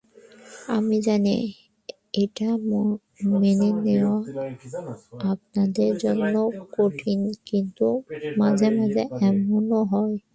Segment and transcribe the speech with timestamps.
[0.75, 1.35] আমি জানি
[2.23, 2.49] এটা
[3.33, 4.17] মেনে নেওয়া
[5.33, 6.33] আপনাদের জন্য
[6.71, 7.87] কঠিন, কিন্তু
[8.35, 10.15] মাঝেমাঝে এমন হয়।